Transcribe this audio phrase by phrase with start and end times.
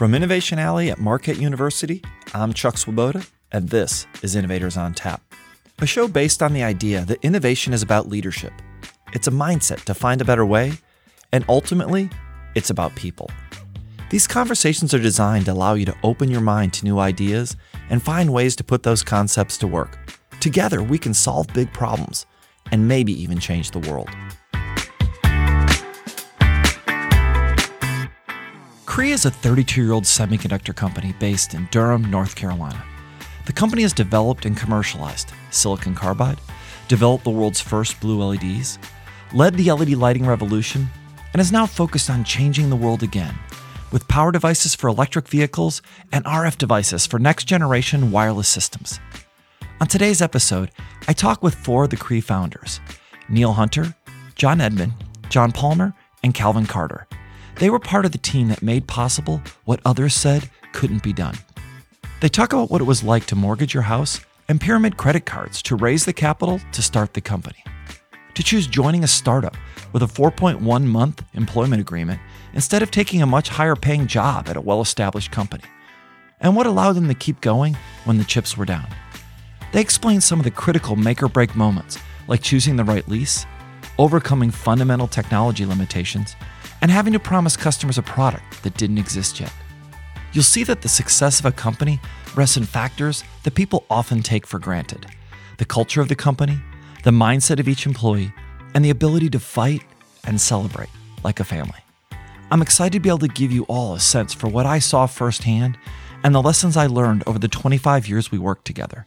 [0.00, 2.02] From Innovation Alley at Marquette University,
[2.32, 5.20] I'm Chuck Swoboda, and this is Innovators on Tap,
[5.78, 8.54] a show based on the idea that innovation is about leadership.
[9.12, 10.72] It's a mindset to find a better way,
[11.32, 12.08] and ultimately,
[12.54, 13.30] it's about people.
[14.08, 17.54] These conversations are designed to allow you to open your mind to new ideas
[17.90, 19.98] and find ways to put those concepts to work.
[20.40, 22.24] Together, we can solve big problems
[22.72, 24.08] and maybe even change the world.
[29.00, 32.84] Cree is a 32 year old semiconductor company based in Durham, North Carolina.
[33.46, 36.36] The company has developed and commercialized silicon carbide,
[36.86, 38.78] developed the world's first blue LEDs,
[39.32, 40.90] led the LED lighting revolution,
[41.32, 43.34] and is now focused on changing the world again
[43.90, 45.80] with power devices for electric vehicles
[46.12, 49.00] and RF devices for next generation wireless systems.
[49.80, 50.72] On today's episode,
[51.08, 52.82] I talk with four of the Cree founders
[53.30, 53.94] Neal Hunter,
[54.34, 54.92] John Edmond,
[55.30, 57.06] John Palmer, and Calvin Carter
[57.60, 61.36] they were part of the team that made possible what others said couldn't be done.
[62.20, 65.62] They talk about what it was like to mortgage your house and pyramid credit cards
[65.62, 67.62] to raise the capital to start the company.
[68.34, 69.56] To choose joining a startup
[69.92, 72.20] with a 4.1 month employment agreement
[72.54, 75.64] instead of taking a much higher paying job at a well established company.
[76.40, 78.88] And what allowed them to keep going when the chips were down.
[79.72, 83.44] They explain some of the critical make or break moments, like choosing the right lease,
[83.98, 86.36] overcoming fundamental technology limitations,
[86.80, 89.52] and having to promise customers a product that didn't exist yet.
[90.32, 92.00] You'll see that the success of a company
[92.34, 95.06] rests in factors that people often take for granted
[95.58, 96.58] the culture of the company,
[97.04, 98.32] the mindset of each employee,
[98.74, 99.82] and the ability to fight
[100.24, 100.88] and celebrate
[101.22, 101.78] like a family.
[102.50, 105.06] I'm excited to be able to give you all a sense for what I saw
[105.06, 105.76] firsthand
[106.24, 109.06] and the lessons I learned over the 25 years we worked together.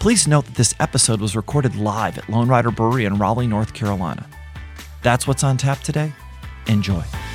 [0.00, 3.72] Please note that this episode was recorded live at Lone Rider Brewery in Raleigh, North
[3.72, 4.26] Carolina.
[5.02, 6.12] That's what's on tap today.
[6.66, 7.31] Enjoy.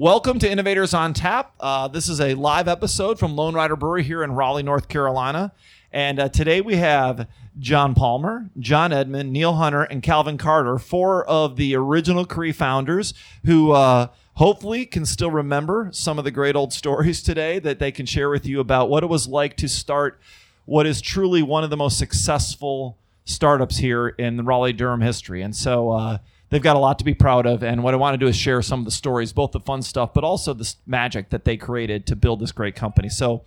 [0.00, 1.52] Welcome to Innovators on Tap.
[1.60, 5.52] Uh, this is a live episode from Lone Rider Brewery here in Raleigh, North Carolina.
[5.92, 7.28] And uh, today we have
[7.58, 13.12] John Palmer, John Edmond, Neal Hunter, and Calvin Carter, four of the original Cree founders
[13.44, 14.06] who uh,
[14.36, 18.30] hopefully can still remember some of the great old stories today that they can share
[18.30, 20.18] with you about what it was like to start
[20.64, 22.96] what is truly one of the most successful
[23.26, 25.42] startups here in Raleigh Durham history.
[25.42, 26.18] And so uh,
[26.50, 27.62] they've got a lot to be proud of.
[27.62, 29.82] And what I want to do is share some of the stories, both the fun
[29.82, 33.08] stuff, but also the magic that they created to build this great company.
[33.08, 33.44] So,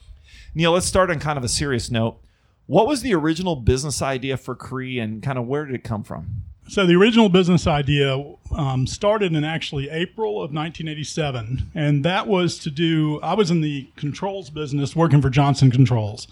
[0.56, 2.20] Neal, let's start on kind of a serious note.
[2.66, 6.04] What was the original business idea for Cree and kind of where did it come
[6.04, 6.44] from?
[6.70, 8.24] So the original business idea
[8.56, 13.20] um, started in actually April of 1987, and that was to do.
[13.22, 16.26] I was in the controls business, working for Johnson Controls,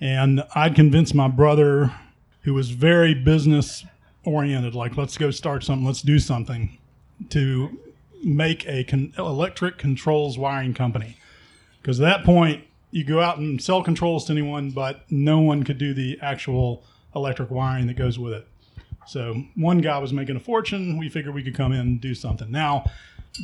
[0.00, 1.94] and I'd convinced my brother,
[2.42, 3.84] who was very business
[4.24, 6.78] oriented, like let's go start something, let's do something,
[7.30, 7.78] to
[8.22, 11.16] make a con- electric controls wiring company.
[11.80, 15.64] Because at that point, you go out and sell controls to anyone, but no one
[15.64, 16.84] could do the actual
[17.14, 18.46] electric wiring that goes with it.
[19.06, 20.98] So one guy was making a fortune.
[20.98, 22.50] We figured we could come in and do something.
[22.50, 22.84] Now,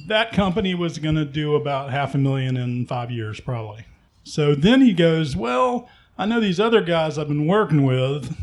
[0.07, 3.85] that company was going to do about half a million in five years, probably.
[4.23, 8.37] So then he goes, Well, I know these other guys I've been working with,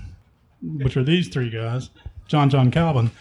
[0.62, 1.90] which are these three guys,
[2.28, 3.12] John, John, Calvin,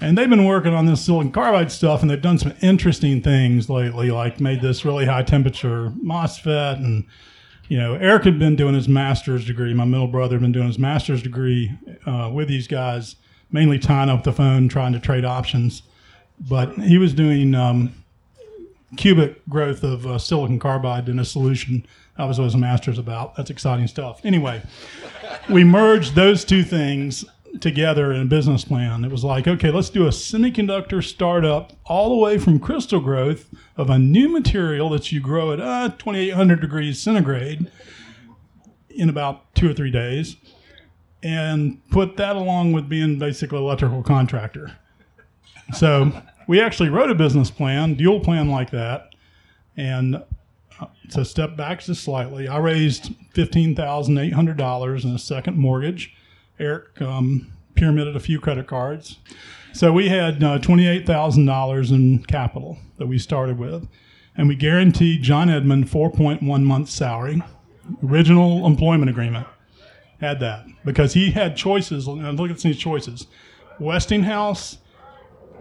[0.00, 3.70] and they've been working on this silicon carbide stuff, and they've done some interesting things
[3.70, 7.04] lately, like made this really high temperature MOSFET and
[7.68, 9.72] you know, Eric had been doing his master's degree.
[9.72, 11.72] My middle brother had been doing his master's degree
[12.06, 13.16] uh, with these guys
[13.50, 15.82] mainly tying up the phone, trying to trade options.
[16.40, 17.94] But he was doing um,
[18.96, 21.86] cubic growth of uh, silicon carbide in a solution.
[22.18, 23.36] That was what his master's about.
[23.36, 24.20] That's exciting stuff.
[24.24, 24.62] Anyway,
[25.48, 27.24] we merged those two things
[27.60, 29.04] together in a business plan.
[29.04, 33.48] It was like, okay, let's do a semiconductor startup all the way from crystal growth
[33.76, 37.70] of a new material that you grow at uh, 2800 degrees centigrade
[38.90, 40.36] in about two or three days
[41.22, 44.76] and put that along with being basically electrical contractor.
[45.72, 46.12] So
[46.46, 49.14] we actually wrote a business plan, dual plan like that,
[49.76, 50.16] and
[50.78, 55.18] uh, to step back just slightly, I raised fifteen thousand eight hundred dollars in a
[55.18, 56.14] second mortgage.
[56.58, 59.18] Eric um, pyramided a few credit cards,
[59.72, 63.88] so we had uh, twenty eight thousand dollars in capital that we started with,
[64.36, 67.42] and we guaranteed John Edmond four point one months salary,
[68.04, 69.46] original employment agreement
[70.20, 72.06] had that because he had choices.
[72.06, 73.26] And Look at these choices:
[73.78, 74.78] Westinghouse,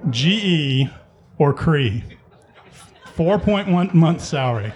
[0.10, 0.90] GE,
[1.38, 2.04] or Cree.
[3.16, 4.74] Four point one months salary.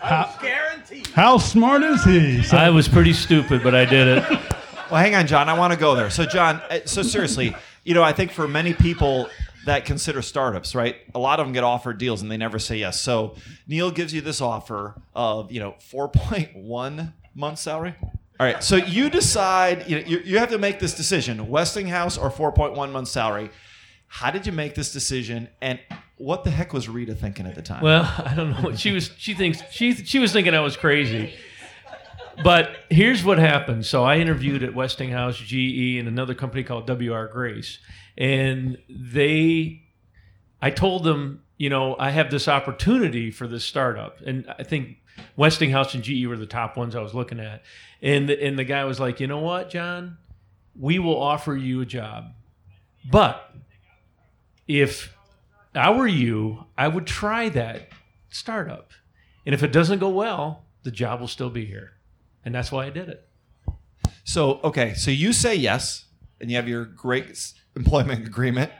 [0.00, 1.06] How, guaranteed.
[1.08, 2.42] How smart is he?
[2.42, 4.52] So, I was pretty stupid, but I did it.
[4.90, 5.48] Well, hang on, John.
[5.48, 6.10] I want to go there.
[6.10, 9.28] So, John, uh, so seriously, you know, I think for many people
[9.64, 12.76] that consider startups, right, a lot of them get offered deals and they never say
[12.76, 13.00] yes.
[13.00, 13.34] So,
[13.66, 17.94] Neil gives you this offer of, you know, 4.1 month salary.
[18.38, 18.62] All right.
[18.62, 22.92] So, you decide, you, know, you, you have to make this decision Westinghouse or 4.1
[22.92, 23.50] month salary.
[24.06, 25.48] How did you make this decision?
[25.60, 25.80] And
[26.16, 27.82] what the heck was Rita thinking at the time?
[27.82, 28.74] Well, I don't know.
[28.74, 29.10] She was.
[29.18, 31.34] She thinks she she was thinking I was crazy.
[32.42, 33.86] But here's what happened.
[33.86, 37.78] So I interviewed at Westinghouse, GE, and another company called WR Grace,
[38.16, 39.82] and they,
[40.60, 44.98] I told them, you know, I have this opportunity for this startup, and I think
[45.36, 47.62] Westinghouse and GE were the top ones I was looking at,
[48.02, 50.18] and the, and the guy was like, you know what, John,
[50.78, 52.32] we will offer you a job,
[53.10, 53.54] but
[54.68, 55.16] if
[55.74, 57.88] I were you, I would try that
[58.30, 58.92] startup.
[59.44, 61.92] And if it doesn't go well, the job will still be here.
[62.46, 63.28] And that's why I did it.
[64.24, 66.06] So, okay, so you say yes,
[66.40, 68.70] and you have your great employment agreement.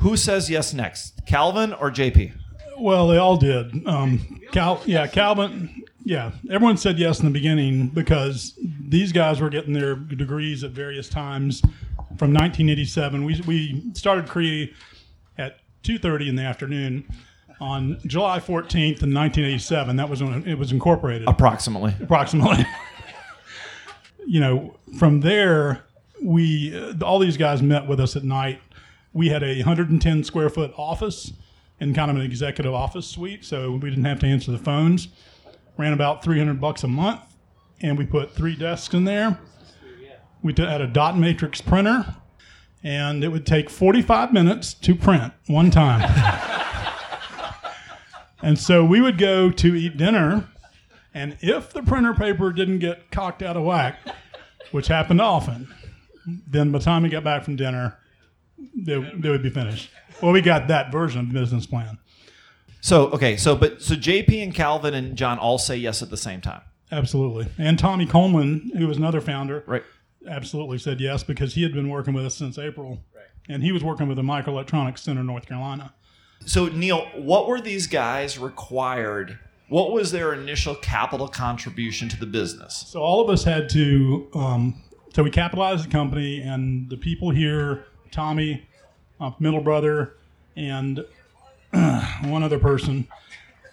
[0.00, 2.32] Who says yes next, Calvin or JP?
[2.76, 3.86] Well, they all did.
[3.86, 6.32] Um, Cal, yeah, Calvin, yeah.
[6.50, 11.08] Everyone said yes in the beginning because these guys were getting their degrees at various
[11.08, 11.60] times.
[12.16, 14.74] From 1987, we we started Cree
[15.36, 17.04] at 2:30 in the afternoon
[17.60, 19.96] on July 14th in 1987.
[19.96, 21.28] That was when it was incorporated.
[21.28, 21.94] Approximately.
[22.00, 22.66] Approximately.
[24.26, 25.84] you know, from there,
[26.22, 28.60] we uh, all these guys met with us at night.
[29.12, 31.32] We had a 110 square foot office
[31.80, 35.08] and kind of an executive office suite, so we didn't have to answer the phones.
[35.76, 37.20] Ran about 300 bucks a month,
[37.80, 39.38] and we put three desks in there.
[40.42, 42.16] We had a dot matrix printer,
[42.82, 46.64] and it would take 45 minutes to print one time.
[48.42, 50.48] and so we would go to eat dinner,
[51.14, 53.98] and if the printer paper didn't get cocked out of whack,
[54.70, 55.72] which happened often,
[56.46, 57.98] then by the time we got back from dinner,
[58.74, 59.90] they, they would be finished.
[60.22, 61.98] Well, we got that version of the business plan.
[62.80, 66.16] So okay, so but so JP and Calvin and John all say yes at the
[66.16, 66.62] same time.
[66.92, 67.48] Absolutely.
[67.58, 69.82] And Tommy Coleman, who was another founder, Right.
[70.28, 73.00] absolutely said yes because he had been working with us since April.
[73.50, 75.94] And he was working with the Microelectronics Center, North Carolina.
[76.44, 79.38] So Neal, what were these guys required?
[79.68, 82.84] What was their initial capital contribution to the business?
[82.88, 84.28] So all of us had to.
[84.34, 84.82] Um,
[85.14, 88.66] so we capitalized the company, and the people here, Tommy,
[89.20, 90.14] uh, middle brother,
[90.56, 91.04] and
[91.72, 93.06] one other person,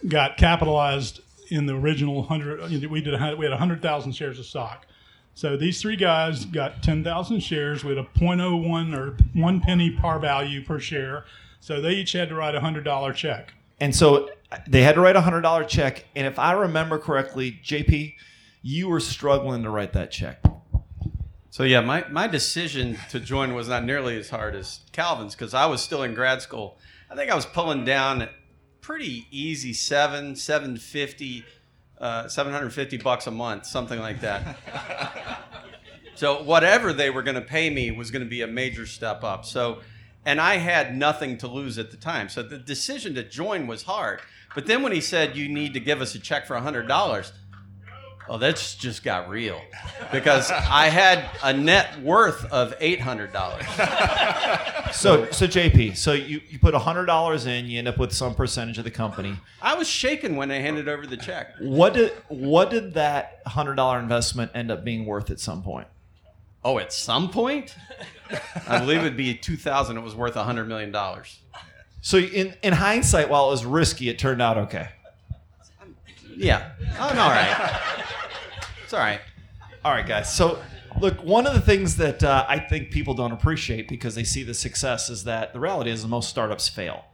[0.07, 2.59] got capitalized in the original hundred.
[2.89, 3.13] We did.
[3.13, 4.85] a- We had hundred thousand shares of stock.
[5.33, 10.19] So these three guys got ten thousand shares with a 0.01 or one penny par
[10.19, 11.25] value per share.
[11.65, 13.51] So they each had to write a hundred dollar check.
[13.79, 14.29] And so
[14.67, 16.05] they had to write a hundred dollar check.
[16.15, 18.13] And if I remember correctly, JP,
[18.61, 20.43] you were struggling to write that check.
[21.49, 25.55] So yeah, my, my decision to join was not nearly as hard as Calvin's because
[25.55, 26.77] I was still in grad school.
[27.09, 28.29] I think I was pulling down
[28.81, 31.45] pretty easy seven, seven fifty,
[31.97, 34.59] uh, seven hundred fifty bucks a month, something like that.
[36.13, 39.23] so whatever they were going to pay me was going to be a major step
[39.23, 39.45] up.
[39.45, 39.79] So,
[40.25, 42.29] and I had nothing to lose at the time.
[42.29, 44.21] So the decision to join was hard.
[44.53, 47.31] But then when he said you need to give us a check for hundred dollars.
[48.27, 49.61] Oh, that's just got real
[50.11, 53.65] because I had a net worth of eight hundred dollars.
[54.91, 58.13] So so JP, so you, you put a hundred dollars in, you end up with
[58.13, 59.35] some percentage of the company.
[59.61, 61.49] I was shaken when I handed over the check.
[61.59, 65.87] What did what did that hundred dollar investment end up being worth at some point?
[66.65, 67.75] Oh, at some point,
[68.67, 69.97] I believe it'd be two thousand.
[69.97, 71.39] It was worth a hundred million dollars.
[72.01, 74.89] So in in hindsight, while it was risky, it turned out okay.
[76.35, 77.81] Yeah, I'm all right.
[78.83, 79.21] It's all right.
[79.85, 80.33] All right, guys.
[80.33, 80.61] So,
[80.99, 84.43] look, one of the things that uh, I think people don't appreciate because they see
[84.43, 87.05] the success is that the reality is most startups fail.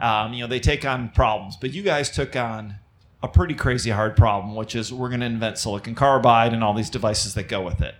[0.00, 2.76] Um, you know, they take on problems, but you guys took on
[3.22, 6.74] a pretty crazy hard problem, which is we're going to invent silicon carbide and all
[6.74, 7.94] these devices that go with it.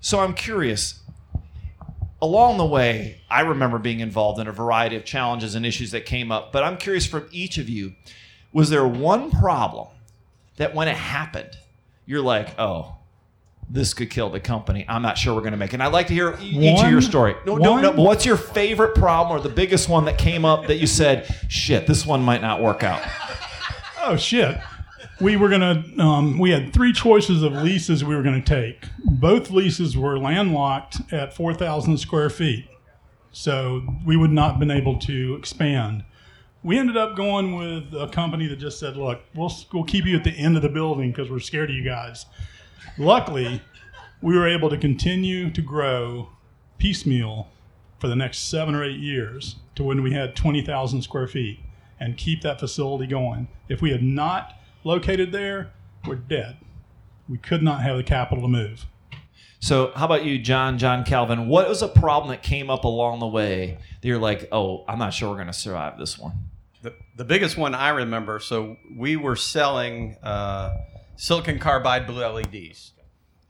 [0.00, 1.00] So, I'm curious.
[2.20, 6.04] Along the way, I remember being involved in a variety of challenges and issues that
[6.04, 7.94] came up, but I'm curious from each of you
[8.52, 9.88] was there one problem
[10.56, 11.56] that when it happened,
[12.06, 12.96] you're like, oh,
[13.70, 14.84] this could kill the company.
[14.88, 15.74] I'm not sure we're going to make it.
[15.74, 17.36] And I'd like to hear each of your story.
[17.46, 17.92] No, no, no.
[17.92, 21.86] What's your favorite problem or the biggest one that came up that you said, shit,
[21.86, 23.02] this one might not work out?
[24.00, 24.58] Oh shit.
[25.20, 25.84] We were gonna.
[25.98, 28.84] Um, we had three choices of leases we were gonna take.
[29.04, 32.68] Both leases were landlocked at four thousand square feet,
[33.32, 36.04] so we would not have been able to expand.
[36.62, 40.16] We ended up going with a company that just said, "Look, we'll we'll keep you
[40.16, 42.26] at the end of the building because we're scared of you guys."
[42.96, 43.60] Luckily,
[44.22, 46.28] we were able to continue to grow
[46.78, 47.48] piecemeal
[47.98, 51.60] for the next seven or eight years to when we had 20,000 square feet
[52.00, 53.48] and keep that facility going.
[53.68, 55.72] If we had not located there,
[56.06, 56.56] we're dead.
[57.28, 58.86] We could not have the capital to move.
[59.60, 61.48] So, how about you, John, John Calvin?
[61.48, 64.98] What was a problem that came up along the way that you're like, oh, I'm
[64.98, 66.32] not sure we're going to survive this one?
[66.82, 68.38] The, the biggest one I remember.
[68.38, 70.76] So we were selling uh,
[71.16, 72.92] silicon carbide blue LEDs.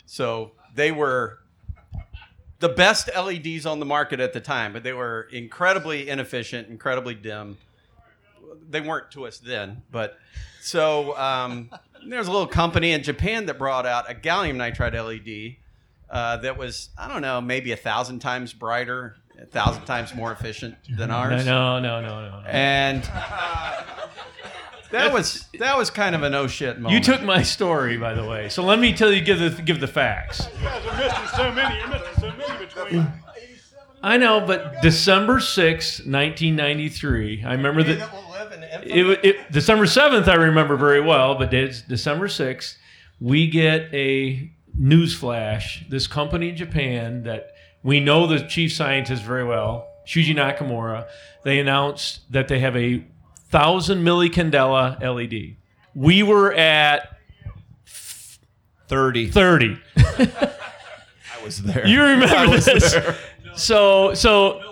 [0.07, 1.41] So they were
[2.61, 7.15] the best LEDs on the market at the time, but they were incredibly inefficient, incredibly
[7.15, 7.59] dim.
[8.69, 10.19] They weren't to us then, but
[10.61, 11.71] so um,
[12.07, 15.57] there was a little company in Japan that brought out a gallium nitride LED
[16.11, 20.33] uh, that was I don't know maybe a thousand times brighter, a thousand times more
[20.33, 21.45] efficient than ours.
[21.45, 22.47] No, no, no, no, no.
[22.47, 23.03] And
[24.91, 26.95] that was that was kind of an oh shit moment.
[26.95, 28.49] You took my story, by the way.
[28.49, 30.49] So let me tell you, give the give the facts.
[30.59, 31.79] You guys are missing so many.
[31.79, 33.07] You're missing so many between.
[34.01, 38.09] I know, but December 6, 1993, I remember that.
[38.83, 42.77] It, it, December 7th, I remember very well, but it's December 6th,
[43.21, 45.85] we get a news flash.
[45.89, 51.07] This company in Japan that we know the chief scientist very well, Shuji Nakamura,
[51.45, 52.99] they announced that they have a
[53.51, 55.57] 1,000 millicandela LED.
[55.95, 57.19] We were at
[58.89, 59.31] 30.
[59.31, 59.79] 30.
[59.97, 61.87] I was there.
[61.87, 62.93] You remember this?
[62.93, 63.17] there.
[63.55, 64.68] So so.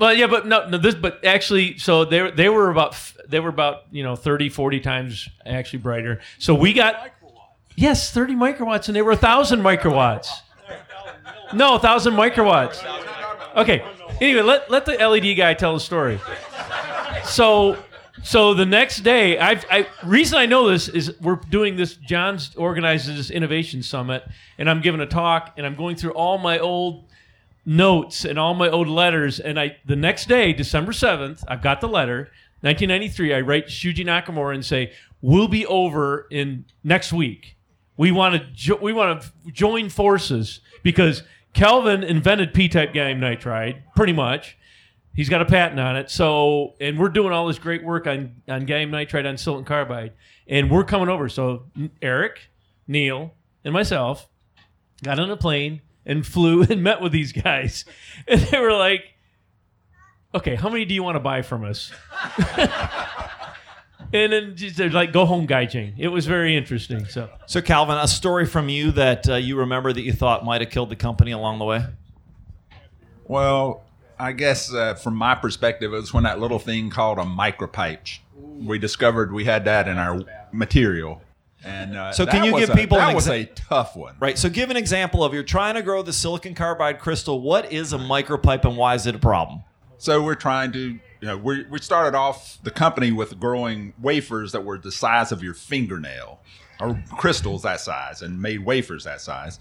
[0.00, 0.78] Well, yeah, but no, no.
[0.78, 2.96] This, but actually, so they they were about
[3.28, 6.20] they were about you know 30, 40 times actually brighter.
[6.38, 7.12] So we got
[7.76, 10.28] yes, thirty microwatts, and they were thousand microwatts.
[11.52, 12.82] No, thousand microwatts.
[13.56, 13.84] Okay.
[14.22, 16.18] Anyway, let let the LED guy tell the story.
[17.24, 17.76] So
[18.22, 21.94] so the next day, I've, I reason I know this is we're doing this.
[21.96, 24.24] John's organizes this innovation summit,
[24.56, 27.09] and I'm giving a talk, and I'm going through all my old
[27.64, 29.40] notes and all my old letters.
[29.40, 32.30] And I the next day, December seventh, I've got the letter,
[32.62, 33.34] 1993.
[33.34, 37.56] I write Shuji Nakamura and say, "We'll be over in next week.
[37.96, 43.82] We want to jo- we want to join forces because Calvin invented P-type gallium nitride,
[43.94, 44.56] pretty much."
[45.12, 46.08] He's got a patent on it.
[46.08, 50.12] So, and we're doing all this great work on, on gallium nitride on silicon carbide.
[50.46, 51.28] And we're coming over.
[51.28, 51.64] So,
[52.00, 52.48] Eric,
[52.86, 54.28] Neal, and myself
[55.02, 57.84] got on a plane and flew and met with these guys.
[58.26, 59.04] And they were like,
[60.34, 61.92] okay, how many do you want to buy from us?
[64.12, 65.94] and then just, they're like, go home, Gaijin.
[65.96, 67.06] It was very interesting.
[67.06, 70.60] So, So, Calvin, a story from you that uh, you remember that you thought might
[70.60, 71.84] have killed the company along the way?
[73.24, 73.84] Well,
[74.18, 78.18] I guess uh, from my perspective, it was when that little thing called a micropipe.
[78.36, 80.20] We discovered we had that in our
[80.52, 81.22] material.
[81.64, 84.16] And uh, So can you give a- people that an was exa- a tough one.
[84.18, 84.38] Right.
[84.38, 87.40] So, give an example of you're trying to grow the silicon carbide crystal.
[87.40, 89.62] What is a micropipe and why is it a problem?
[89.98, 94.52] So we're trying to, you know, we we started off the company with growing wafers
[94.52, 96.40] that were the size of your fingernail,
[96.80, 99.60] or crystals that size, and made wafers that size,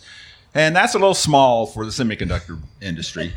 [0.54, 3.34] and that's a little small for the semiconductor industry.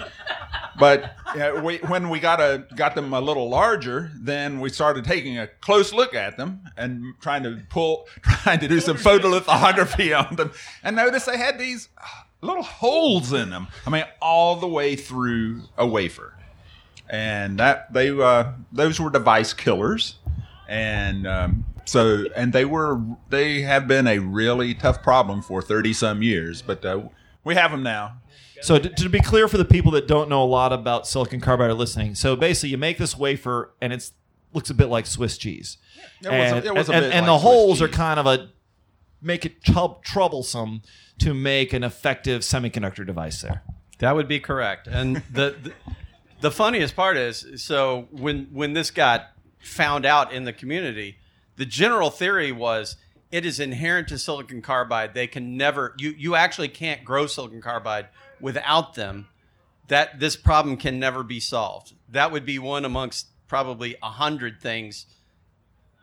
[0.79, 4.71] But you know, we, when we got a got them a little larger, then we
[4.71, 8.97] started taking a close look at them and trying to pull, trying to do some
[8.97, 10.53] photolithography on them,
[10.83, 11.89] and notice they had these
[12.41, 13.69] little holes in them.
[13.87, 16.35] I mean, all the way through a wafer
[17.13, 20.17] and that they uh, those were device killers,
[20.67, 25.93] and um, so and they were they have been a really tough problem for thirty
[25.93, 27.03] some years, but uh,
[27.45, 28.19] we have them now.
[28.61, 31.41] So, to, to be clear for the people that don't know a lot about silicon
[31.41, 34.09] carbide or listening, so basically, you make this wafer and it
[34.53, 35.79] looks a bit like Swiss cheese.
[36.21, 38.27] It a- and, it was a and, and like the holes Swiss are kind of
[38.27, 38.51] a
[39.21, 40.83] make it trou- troublesome
[41.19, 43.63] to make an effective semiconductor device there.
[43.99, 44.87] That would be correct.
[44.87, 45.73] And the, the
[46.41, 51.19] the funniest part is so when when this got found out in the community,
[51.57, 52.97] the general theory was
[53.31, 55.15] it is inherent to silicon carbide.
[55.15, 58.09] They can never you you actually can't grow silicon carbide
[58.41, 59.29] without them.
[59.89, 61.95] That this problem can never be solved.
[62.09, 65.07] That would be one amongst probably a hundred things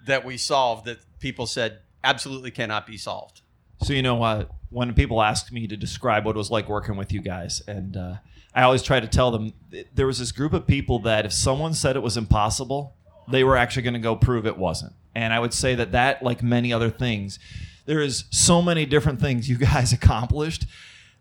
[0.06, 3.41] that we solved that people said absolutely cannot be solved.
[3.82, 4.51] So you know what?
[4.70, 7.96] When people ask me to describe what it was like working with you guys, and
[7.96, 8.15] uh,
[8.53, 9.53] I always try to tell them
[9.94, 12.96] there was this group of people that if someone said it was impossible,
[13.27, 14.94] they were actually going to go prove it wasn't.
[15.16, 17.39] And I would say that that, like many other things,
[17.86, 20.66] there is so many different things you guys accomplished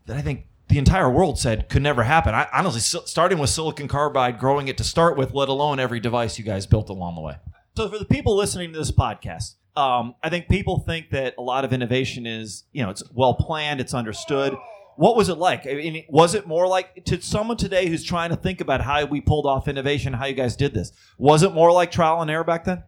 [0.07, 2.35] that I think the entire world said could never happen.
[2.35, 6.39] I honestly, starting with silicon carbide, growing it to start with, let alone every device
[6.39, 7.37] you guys built along the way.
[7.77, 11.43] So for the people listening to this podcast, Um, I think people think that a
[11.43, 14.55] lot of innovation is, you know, it's well planned, it's understood.
[14.97, 15.65] What was it like?
[15.69, 19.05] I mean, was it more like to someone today who's trying to think about how
[19.05, 20.91] we pulled off innovation, how you guys did this?
[21.17, 22.83] Was it more like trial and error back then?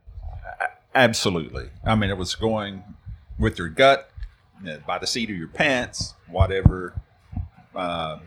[0.94, 1.70] Absolutely.
[1.84, 2.82] I mean, it was going
[3.38, 4.10] with your gut,
[4.60, 6.94] you know, by the seat of your pants, whatever.
[7.74, 8.18] Uh,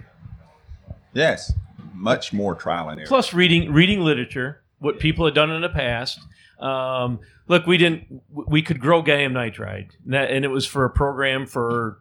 [1.14, 1.54] yes,
[1.94, 3.08] much more trial and error.
[3.08, 6.20] Plus, reading reading literature, what people had done in the past.
[6.60, 8.22] Um, look, we didn't.
[8.32, 12.00] We could grow gallium nitride, and, that, and it was for a program for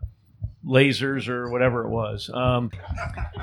[0.65, 2.31] lasers or whatever it was.
[2.33, 2.71] Um,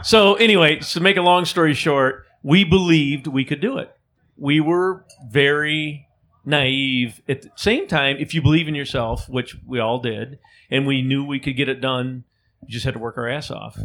[0.03, 3.93] so anyway, to make a long story short, we believed we could do it.
[4.37, 6.07] We were very
[6.45, 7.21] naive.
[7.27, 11.01] At the same time, if you believe in yourself, which we all did, and we
[11.01, 12.23] knew we could get it done,
[12.61, 13.77] you just had to work our ass off.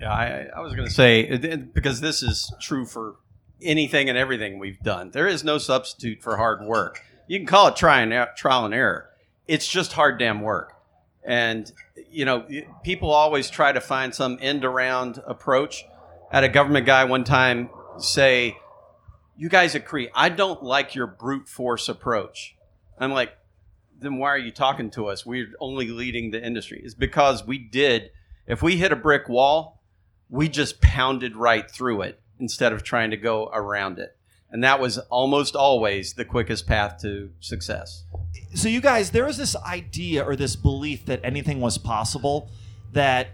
[0.00, 1.36] Yeah, I, I was going to say
[1.72, 3.16] because this is true for
[3.62, 5.10] anything and everything we've done.
[5.10, 7.02] There is no substitute for hard work.
[7.28, 9.08] You can call it try and er- trial and error.
[9.46, 10.72] It's just hard damn work.
[11.24, 11.70] And
[12.10, 12.46] you know,
[12.82, 15.84] people always try to find some end around approach.
[16.30, 18.56] I had a government guy one time say,
[19.36, 20.08] "You guys agree.
[20.14, 22.56] I don't like your brute force approach."
[22.98, 23.36] I'm like,
[23.98, 25.26] then why are you talking to us?
[25.26, 26.80] We're only leading the industry.
[26.84, 28.10] It's because we did.
[28.46, 29.82] If we hit a brick wall,
[30.28, 34.16] we just pounded right through it instead of trying to go around it.
[34.50, 38.04] And that was almost always the quickest path to success.
[38.54, 42.48] so you guys there is this idea or this belief that anything was possible
[42.92, 43.28] that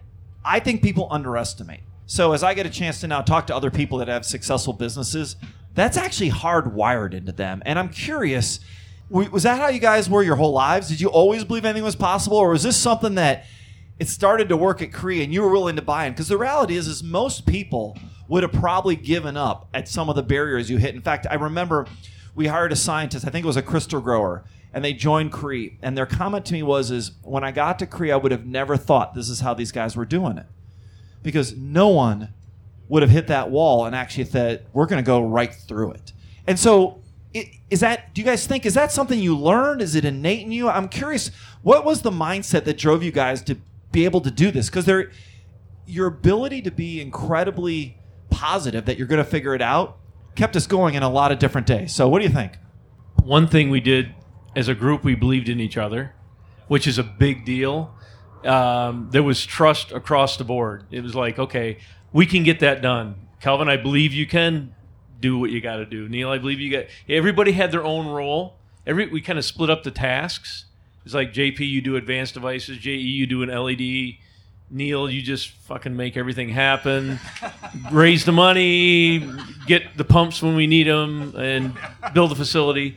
[0.44, 3.70] i think people underestimate so as i get a chance to now talk to other
[3.70, 5.36] people that have successful businesses
[5.74, 7.62] that's actually hardwired into them.
[7.64, 8.60] And i'm curious
[9.10, 10.88] was that how you guys were your whole lives?
[10.88, 12.36] Did you always believe anything was possible?
[12.36, 13.44] Or was this something that
[13.98, 16.12] it started to work at Cree and you were willing to buy in?
[16.12, 17.98] Because the reality is is most people
[18.28, 20.94] would have probably given up at some of the barriers you hit.
[20.94, 21.86] In fact i remember
[22.36, 25.76] we hired a scientist i think it was a crystal grower and they joined Cree.
[25.82, 28.46] And their comment to me was is when i got to Cree i would have
[28.46, 30.46] never thought this is how these guys were doing it.
[31.24, 32.32] Because no one
[32.90, 36.12] would have hit that wall and actually said we're going to go right through it.
[36.46, 37.00] And so
[37.32, 39.80] is that do you guys think is that something you learned?
[39.80, 40.68] Is it innate in you?
[40.68, 41.30] I'm curious
[41.62, 43.56] what was the mindset that drove you guys to
[43.92, 44.68] be able to do this?
[44.68, 45.10] Because there
[45.86, 47.96] your ability to be incredibly
[48.28, 49.98] positive that you're going to figure it out
[50.34, 51.94] kept us going in a lot of different days.
[51.94, 52.54] So what do you think?
[53.22, 54.14] One thing we did
[54.56, 56.14] as a group, we believed in each other,
[56.66, 57.94] which is a big deal.
[58.44, 60.86] Um, there was trust across the board.
[60.90, 61.78] It was like, okay,
[62.12, 63.14] we can get that done.
[63.40, 64.74] Calvin, I believe you can
[65.20, 66.08] do what you got to do.
[66.08, 66.86] Neal, I believe you got.
[67.08, 68.56] Everybody had their own role.
[68.86, 70.64] Every we kind of split up the tasks.
[71.04, 72.78] It's like JP, you do advanced devices.
[72.78, 74.16] JE, you do an LED.
[74.72, 77.18] Neal, you just fucking make everything happen.
[77.90, 79.28] Raise the money,
[79.66, 81.76] get the pumps when we need them, and
[82.14, 82.96] build the facility.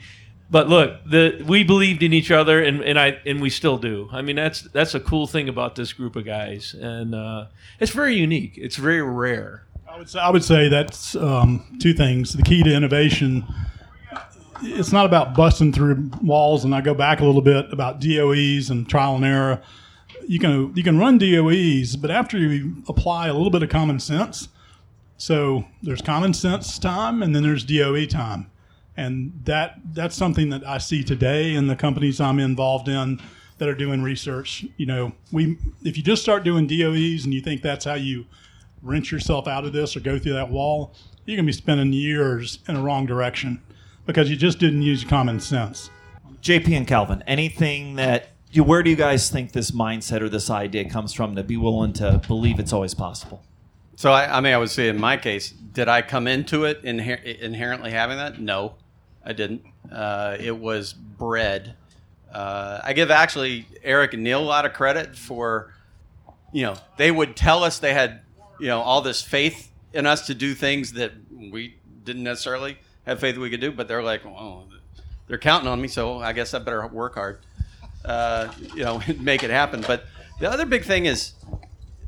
[0.49, 4.10] But look, the we believed in each other, and, and I and we still do.
[4.12, 7.45] I mean, that's that's a cool thing about this group of guys, and uh,
[7.79, 8.53] it's very unique.
[8.58, 9.63] It's very rare.
[9.93, 12.34] I would say, I would say that's um, two things.
[12.34, 13.45] The key to innovation,
[14.62, 16.65] it's not about busting through walls.
[16.65, 19.62] And I go back a little bit about DOEs and trial and error.
[20.27, 23.99] You can you can run DOEs, but after you apply a little bit of common
[23.99, 24.49] sense,
[25.17, 28.49] so there's common sense time, and then there's DOE time,
[28.95, 33.19] and that that's something that I see today in the companies I'm involved in
[33.58, 34.65] that are doing research.
[34.77, 38.25] You know, we if you just start doing DOEs and you think that's how you
[38.82, 40.93] wrench yourself out of this or go through that wall,
[41.25, 43.62] you're going to be spending years in the wrong direction
[44.06, 45.89] because you just didn't use common sense.
[46.41, 50.49] JP and Calvin, anything that you, where do you guys think this mindset or this
[50.49, 53.41] idea comes from to be willing to believe it's always possible?
[53.95, 56.84] So I, I mean, I would say in my case, did I come into it
[56.84, 58.39] inher- inherently having that?
[58.41, 58.75] No,
[59.25, 59.63] I didn't.
[59.91, 61.75] Uh, it was bread.
[62.31, 65.73] Uh, I give actually Eric and Neal a lot of credit for,
[66.51, 68.21] you know, they would tell us they had,
[68.59, 73.19] you know, all this faith in us to do things that we didn't necessarily have
[73.19, 74.67] faith we could do, but they're like, well,
[75.27, 77.39] they're counting on me, so I guess I better work hard,
[78.03, 79.83] uh, you know, make it happen.
[79.86, 80.05] But
[80.39, 81.33] the other big thing is,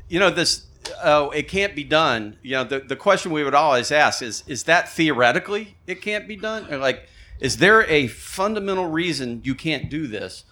[0.08, 0.65] you know, this,
[1.02, 2.38] oh, it can't be done.
[2.42, 6.26] You know, the, the question we would always ask is, is that theoretically it can't
[6.26, 6.72] be done?
[6.72, 7.08] Or like,
[7.40, 10.44] is there a fundamental reason you can't do this?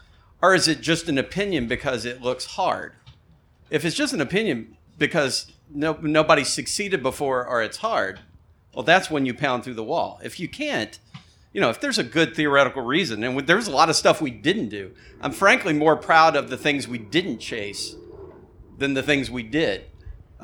[0.42, 2.92] Or is it just an opinion because it looks hard?
[3.70, 8.20] If it's just an opinion because no, nobody succeeded before or it's hard,
[8.74, 10.20] well, that's when you pound through the wall.
[10.22, 10.98] If you can't,
[11.52, 14.30] you know, if there's a good theoretical reason, and there's a lot of stuff we
[14.30, 17.94] didn't do, I'm frankly more proud of the things we didn't chase
[18.76, 19.84] than the things we did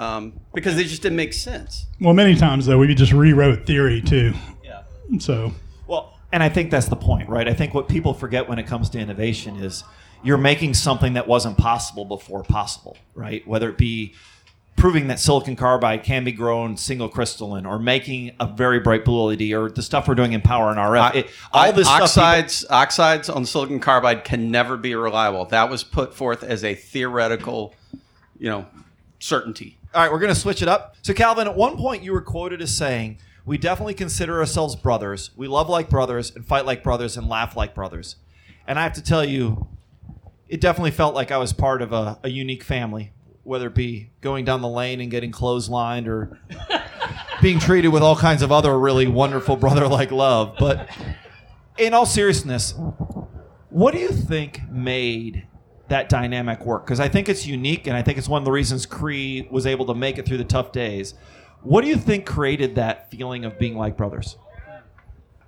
[0.00, 1.86] um, because they just didn't make sense.
[2.00, 4.32] Well, many times though, we just rewrote theory too.
[4.64, 4.82] Yeah.
[5.18, 5.52] So
[5.86, 7.46] Well, and I think that's the point, right?
[7.46, 9.84] I think what people forget when it comes to innovation is
[10.22, 13.46] you're making something that wasn't possible before possible, right?
[13.46, 14.14] Whether it be
[14.76, 19.30] proving that silicon carbide can be grown single crystalline or making a very bright blue
[19.30, 21.14] LED or the stuff we're doing in power and RF.
[21.14, 25.44] It, all this stuff people- oxides oxides on silicon carbide can never be reliable.
[25.44, 27.74] That was put forth as a theoretical,
[28.38, 28.66] you know,
[29.18, 29.76] certainty.
[29.92, 30.94] All right, we're going to switch it up.
[31.03, 35.33] So, Calvin, at one point you were quoted as saying, We definitely consider ourselves brothers.
[35.37, 38.14] We love like brothers and fight like brothers and laugh like brothers.
[38.68, 39.66] And I have to tell you,
[40.48, 44.11] it definitely felt like I was part of a, a unique family, whether it be
[44.20, 46.38] going down the lane and getting clotheslined or
[47.42, 50.55] being treated with all kinds of other really wonderful brother like love.
[50.57, 50.88] But
[51.79, 52.74] in all seriousness,
[53.70, 55.48] what do you think made
[55.90, 56.85] that dynamic work?
[56.85, 59.66] Because I think it's unique, and I think it's one of the reasons Cree was
[59.66, 61.14] able to make it through the tough days.
[61.62, 64.37] What do you think created that feeling of being like brothers?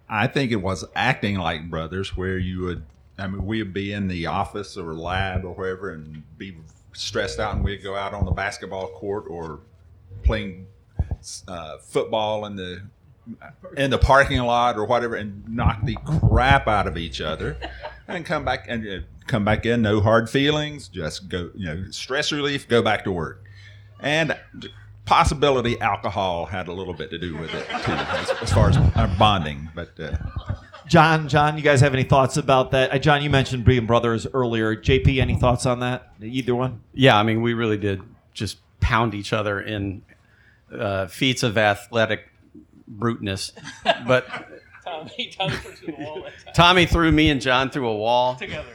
[0.09, 2.85] I think it was acting like brothers, where you would,
[3.19, 6.59] I mean, we'd be in the office or lab or wherever and be
[6.93, 9.61] stressed out, and we'd go out on the basketball court or
[10.23, 10.67] playing
[11.49, 12.83] uh, football in the
[13.77, 17.57] in the parking lot or whatever, and knock the crap out of each other,
[18.09, 18.99] and come back and uh,
[19.33, 23.11] come back in, no hard feelings, just go, you know, stress relief, go back to
[23.11, 23.43] work,
[23.99, 24.39] and
[25.07, 28.77] possibility alcohol had a little bit to do with it too, as, as far as
[28.77, 29.99] our bonding, but.
[29.99, 30.17] Uh,
[30.87, 32.93] John, John, you guys have any thoughts about that?
[32.93, 34.77] Uh, John, you mentioned being brothers earlier.
[34.77, 36.13] JP, any thoughts on that?
[36.21, 36.83] Either one?
[36.93, 38.03] Yeah, I mean, we really did
[38.35, 40.03] just pound each other in
[40.77, 42.29] uh, feats of athletic
[42.87, 43.53] bruteness.
[44.07, 44.27] But
[44.85, 48.35] Tommy, Tommy threw the wall Tommy threw me and John through a wall.
[48.35, 48.69] together.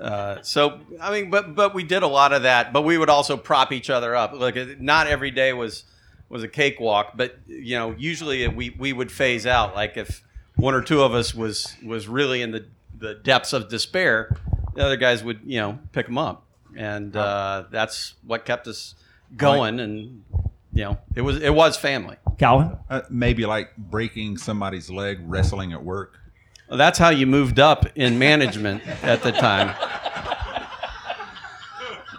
[0.00, 2.72] Uh, so I mean, but but we did a lot of that.
[2.72, 4.32] But we would also prop each other up.
[4.32, 5.84] Like not every day was
[6.28, 9.74] was a cakewalk, but you know, usually we we would phase out.
[9.74, 10.22] Like if
[10.56, 12.66] one or two of us was was really in the
[12.96, 14.36] the depths of despair,
[14.74, 18.94] the other guys would you know pick them up, and uh, that's what kept us
[19.36, 19.80] going.
[19.80, 20.24] And
[20.72, 22.16] you know, it was it was family.
[22.38, 22.76] Calvin?
[22.88, 26.18] uh, maybe like breaking somebody's leg wrestling at work.
[26.76, 29.74] That's how you moved up in management at the time.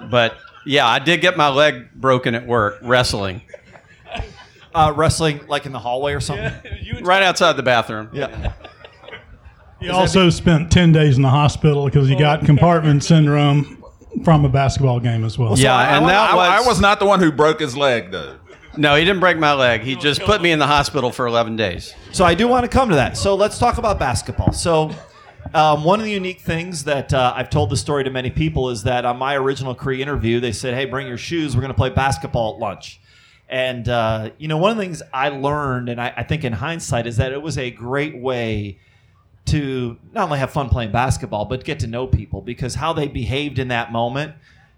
[0.09, 3.41] But yeah, I did get my leg broken at work wrestling
[4.75, 6.51] Uh, wrestling like in the hallway or something?
[7.03, 8.09] right outside the bathroom.
[8.11, 8.53] Yeah.
[9.79, 13.83] He also spent 10 days in the hospital because he got compartment syndrome
[14.23, 15.57] from a basketball game as well.
[15.59, 17.75] Yeah, I, and wa- that I, was, I was not the one who broke his
[17.75, 18.37] leg, though.
[18.75, 19.81] No, he didn't break my leg.
[19.81, 21.93] He just put me in the hospital for 11 days.
[22.11, 23.17] So I do want to come to that.
[23.17, 24.51] So let's talk about basketball.
[24.51, 24.91] So
[25.53, 28.71] um, one of the unique things that uh, I've told the story to many people
[28.71, 31.55] is that on my original Cree interview, they said, "Hey, bring your shoes.
[31.55, 32.99] We're going to play basketball at lunch."
[33.47, 36.53] And uh, you know, one of the things I learned, and I, I think in
[36.53, 38.79] hindsight, is that it was a great way
[39.45, 43.07] to not only have fun playing basketball, but get to know people because how they
[43.07, 44.33] behaved in that moment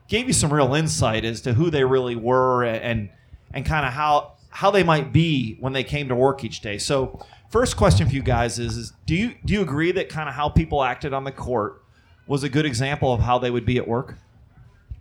[0.07, 3.09] gave you some real insight as to who they really were and
[3.55, 6.77] and kind of how how they might be when they came to work each day.
[6.77, 10.29] So, first question for you guys is, is do you do you agree that kind
[10.29, 11.81] of how people acted on the court
[12.27, 14.15] was a good example of how they would be at work?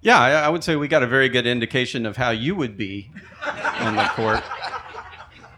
[0.01, 2.77] Yeah, I, I would say we got a very good indication of how you would
[2.77, 3.11] be
[3.81, 4.43] on the court.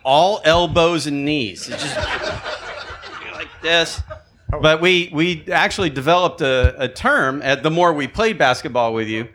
[0.05, 1.69] All elbows and knees.
[1.69, 1.97] It's just
[3.33, 4.03] like this.
[4.49, 7.43] But we, we actually developed a, a term.
[7.43, 9.29] At the more we played basketball with you,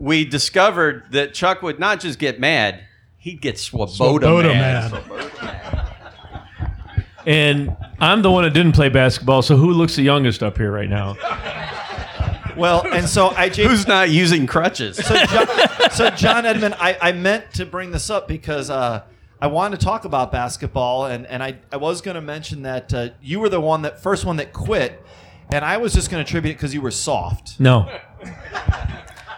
[0.00, 2.80] we discovered that Chuck would not just get mad;
[3.18, 4.92] he'd get swoboda, Swoboda mad.
[4.92, 5.86] mad.
[7.26, 10.72] And I'm the one that didn't play basketball, so who looks the youngest up here
[10.72, 11.16] right now?
[12.56, 14.96] Well, and so I just, Who's not using crutches?
[14.96, 15.46] so John,
[15.90, 19.02] so John Edmond, I, I meant to bring this up because uh,
[19.40, 22.92] I wanted to talk about basketball, and, and I, I was going to mention that
[22.94, 25.04] uh, you were the one that first one that quit,
[25.52, 27.86] and I was just going to attribute it because you were soft No,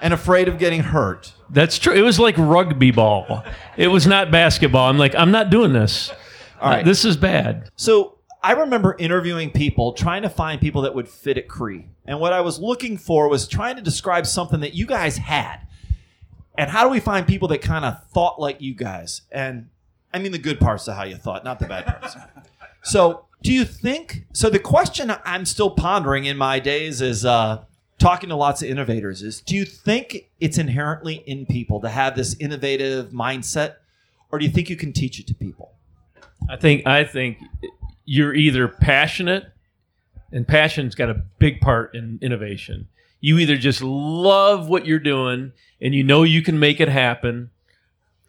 [0.02, 1.32] and afraid of getting hurt.
[1.48, 1.94] that's true.
[1.94, 3.44] It was like rugby ball.
[3.76, 4.90] It was not basketball.
[4.90, 6.10] I'm like, I'm not doing this.
[6.60, 6.84] All right.
[6.84, 7.70] This is bad.
[7.76, 11.86] So I remember interviewing people, trying to find people that would fit at Cree.
[12.04, 15.58] And what I was looking for was trying to describe something that you guys had.
[16.58, 19.22] And how do we find people that kind of thought like you guys?
[19.30, 19.68] And
[20.12, 22.16] I mean the good parts of how you thought, not the bad parts.
[22.82, 27.64] so do you think so the question I'm still pondering in my days is uh
[28.02, 32.16] talking to lots of innovators is do you think it's inherently in people to have
[32.16, 33.76] this innovative mindset
[34.32, 35.72] or do you think you can teach it to people?
[36.50, 37.38] I think I think
[38.04, 39.44] you're either passionate,
[40.32, 42.88] and passion's got a big part in innovation.
[43.20, 47.50] You either just love what you're doing and you know you can make it happen,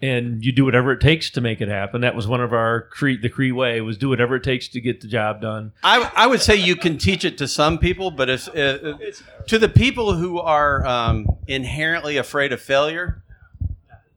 [0.04, 2.02] and you do whatever it takes to make it happen.
[2.02, 4.82] That was one of our Cree, the Cree way was do whatever it takes to
[4.82, 5.72] get the job done.
[5.82, 8.98] I, I would say you can teach it to some people, but if, uh,
[9.48, 13.24] to the people who are um, inherently afraid of failure,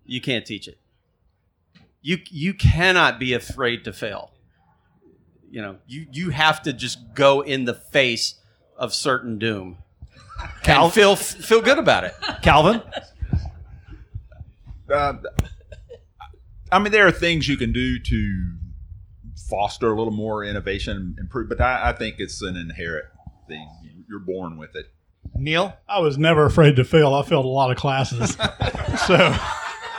[0.04, 0.76] you can't teach it.
[2.02, 4.32] You you cannot be afraid to fail.
[5.50, 8.34] You know, you you have to just go in the face
[8.76, 9.78] of certain doom
[10.64, 12.14] and feel feel good about it.
[12.42, 12.82] Calvin?
[14.88, 15.14] Uh,
[16.70, 18.56] I mean, there are things you can do to
[19.48, 23.06] foster a little more innovation and improve, but I, I think it's an inherent
[23.48, 23.68] thing.
[24.08, 24.86] You're born with it.
[25.34, 25.76] Neal?
[25.88, 27.14] I was never afraid to fail.
[27.14, 28.30] I failed a lot of classes.
[29.06, 29.16] so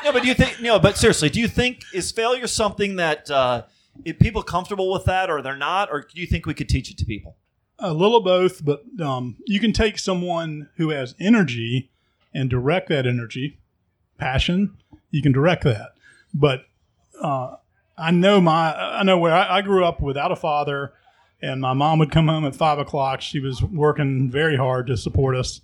[0.03, 3.29] No, but do you think, no, but seriously, do you think, is failure something that,
[3.29, 3.63] uh,
[4.05, 6.89] if people comfortable with that or they're not, or do you think we could teach
[6.89, 7.35] it to people?
[7.79, 11.91] a little both, but um, you can take someone who has energy
[12.33, 13.59] and direct that energy,
[14.17, 14.77] passion.
[15.11, 15.91] You can direct that,
[16.39, 16.61] but
[17.21, 17.55] uh,
[17.97, 20.93] I know my I know where I, I grew up without a father,
[21.41, 23.21] and my mom would come home at five o'clock.
[23.21, 25.61] She was working very hard to support us,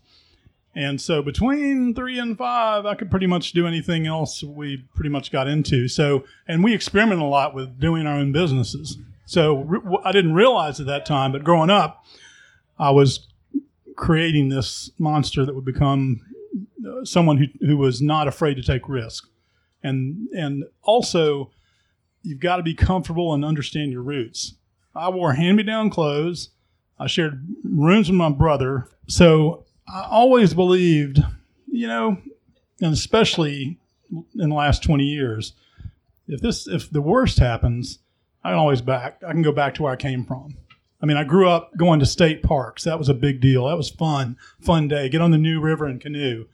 [0.76, 5.10] and so between three and five, I could pretty much do anything else we pretty
[5.10, 5.88] much got into.
[5.88, 8.98] So, and we experimented a lot with doing our own businesses.
[9.26, 12.04] So re- I didn't realize at that time, but growing up,
[12.80, 13.28] I was
[13.96, 16.22] creating this monster that would become
[16.88, 19.28] uh, someone who, who was not afraid to take risk.
[19.84, 21.52] And, and also,
[22.22, 24.56] you've got to be comfortable and understand your roots.
[24.96, 26.50] I wore hand me down clothes.
[27.00, 28.88] I shared rooms with my brother.
[29.08, 31.20] So I always believed,
[31.68, 32.18] you know,
[32.82, 33.80] and especially
[34.12, 35.54] in the last 20 years,
[36.28, 38.00] if this, if the worst happens,
[38.44, 39.22] I can always back.
[39.28, 40.56] I can go back to where I came from.
[41.02, 42.84] I mean, I grew up going to state parks.
[42.84, 43.68] That was a big deal.
[43.68, 45.10] That was fun, fun day.
[45.10, 46.46] Get on the New River and canoe.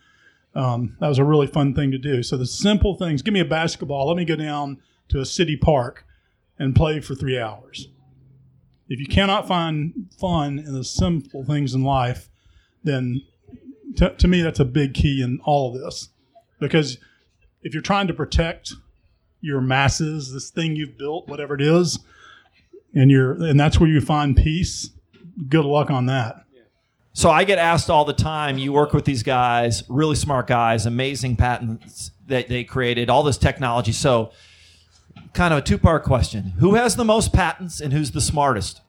[0.59, 2.21] Um, that was a really fun thing to do.
[2.21, 3.21] So the simple things.
[3.21, 4.09] Give me a basketball.
[4.09, 6.05] Let me go down to a city park
[6.57, 7.87] and play for three hours.
[8.89, 12.29] If you cannot find fun in the simple things in life,
[12.83, 13.21] then
[13.95, 16.09] to, to me that's a big key in all of this.
[16.59, 16.97] Because
[17.61, 18.73] if you're trying to protect
[19.39, 21.99] your masses, this thing you've built, whatever it is,
[22.93, 24.89] and you're and that's where you find peace.
[25.47, 26.43] Good luck on that.
[27.13, 30.85] So I get asked all the time, you work with these guys, really smart guys,
[30.85, 33.91] amazing patents that they created, all this technology.
[33.91, 34.31] So
[35.33, 36.53] kind of a two-part question.
[36.59, 38.81] Who has the most patents and who's the smartest?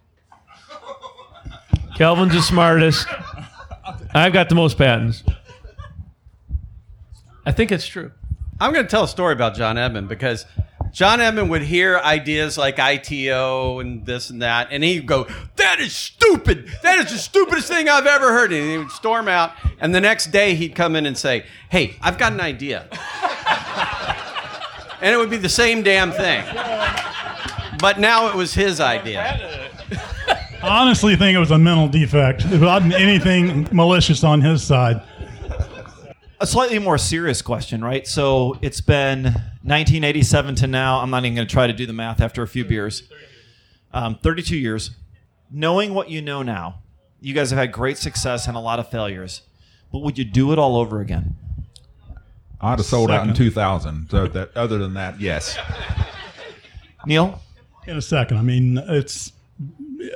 [1.97, 3.07] Calvin's the smartest.
[4.15, 5.25] I've got the most patents.
[7.45, 8.13] I think it's true.
[8.61, 10.45] I'm going to tell a story about John Edmond because
[10.93, 15.27] John Edmond would hear ideas like ITO and this and that, and he'd go,
[15.57, 16.69] That is stupid.
[16.83, 18.53] That is the stupidest thing I've ever heard.
[18.53, 19.53] And he would storm out.
[19.81, 22.89] And the next day he'd come in and say, Hey, I've got an idea.
[25.01, 26.45] and it would be the same damn thing.
[27.79, 29.69] But now it was his idea.
[30.63, 32.45] I honestly think it was a mental defect.
[32.47, 35.01] It wasn't anything malicious on his side.
[36.41, 38.07] A slightly more serious question, right?
[38.07, 41.01] So it's been 1987 to now.
[41.01, 43.03] I'm not even going to try to do the math after a few beers.
[43.93, 44.93] Um, 32 years.
[45.51, 46.81] Knowing what you know now,
[47.21, 49.43] you guys have had great success and a lot of failures.
[49.93, 51.37] But would you do it all over again?
[52.61, 54.11] I'd have sold out in 2000.
[54.11, 55.59] So that, other than that, yes.
[57.07, 57.41] Neal?
[57.87, 58.37] In a second.
[58.37, 59.33] I mean, it's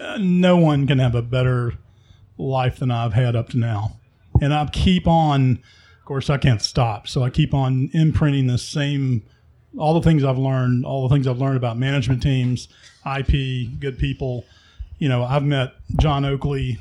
[0.00, 1.74] uh, no one can have a better
[2.38, 3.96] life than I've had up to now.
[4.40, 5.52] And I keep on,
[5.98, 7.08] of course, I can't stop.
[7.08, 9.22] So I keep on imprinting the same,
[9.78, 12.68] all the things I've learned, all the things I've learned about management teams,
[13.06, 14.44] IP, good people.
[14.98, 16.78] You know, I've met John Oakley.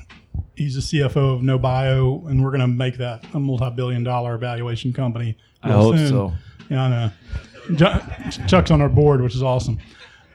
[0.56, 4.94] He's the CFO of NoBio, and we're going to make that a multi-billion dollar evaluation
[4.94, 5.38] company.
[5.64, 6.10] I hope soon.
[6.10, 6.34] so.
[6.70, 7.12] Yeah, I know.
[7.76, 9.80] Ju- Chuck's on our board, which is awesome.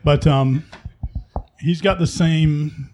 [0.05, 0.65] But um,
[1.61, 2.91] he's got the same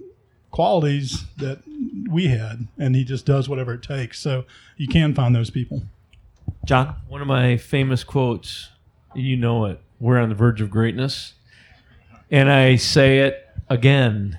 [0.50, 1.62] qualities that
[2.10, 4.20] we had, and he just does whatever it takes.
[4.20, 4.44] So
[4.76, 5.82] you can find those people.
[6.64, 6.96] John?
[7.08, 8.70] One of my famous quotes,
[9.16, 9.80] you know it.
[10.00, 11.34] We're on the verge of greatness.
[12.30, 14.38] And I say it again.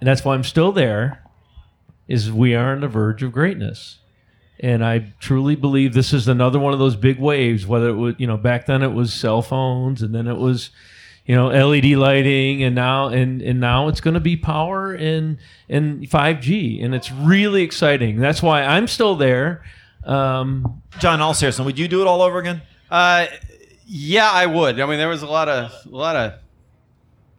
[0.00, 1.24] And that's why I'm still there
[2.06, 3.98] is we are on the verge of greatness.
[4.60, 8.14] And I truly believe this is another one of those big waves, whether it was,
[8.18, 10.70] you know, back then it was cell phones and then it was,
[11.26, 15.38] you know, LED lighting and now and, and now it's going to be power and
[15.68, 18.18] and 5G and it's really exciting.
[18.18, 19.62] That's why I'm still there.
[20.04, 22.62] Um, John, all seriously, would you do it all over again?
[22.90, 23.26] Uh,
[23.88, 24.78] yeah, I would.
[24.78, 26.34] I mean, there was a lot of a lot of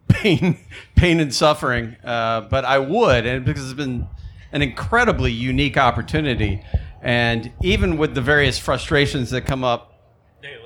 [0.08, 0.58] pain,
[0.96, 4.08] pain and suffering, uh, but I would, and because it's been
[4.52, 6.62] an incredibly unique opportunity,
[7.02, 9.94] and even with the various frustrations that come up,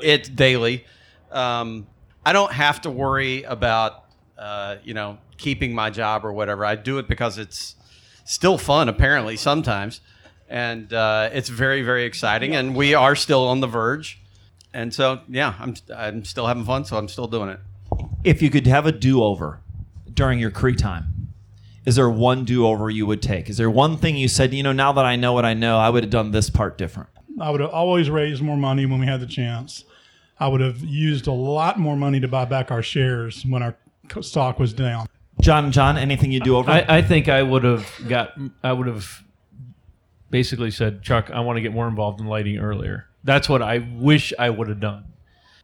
[0.03, 0.85] it daily.
[1.31, 1.87] um,
[2.27, 4.05] I don't have to worry about
[4.39, 6.65] uh, you know keeping my job or whatever.
[6.65, 7.77] I do it because it's
[8.25, 10.01] still fun, apparently sometimes,
[10.49, 12.57] and uh, it's very very exciting.
[12.57, 14.23] And we are still on the verge,
[14.75, 17.61] and so yeah, I'm I'm still having fun, so I'm still doing it.
[18.25, 19.61] If you could have a do over
[20.13, 21.33] during your Cree time,
[21.87, 23.49] is there one do over you would take?
[23.49, 25.79] Is there one thing you said, you know, now that I know what I know,
[25.79, 27.09] I would have done this part different?
[27.41, 29.85] I would have always raised more money when we had the chance.
[30.39, 33.77] I would have used a lot more money to buy back our shares when our
[34.21, 35.07] stock was down.
[35.41, 36.71] John, John, anything you do over?
[36.71, 38.35] I, I think I would have got.
[38.63, 39.23] I would have
[40.31, 43.07] basically said, Chuck, I want to get more involved in lighting earlier.
[43.25, 45.05] That's what I wish I would have done